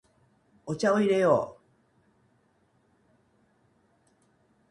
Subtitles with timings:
[0.65, 1.61] お茶を入れよう。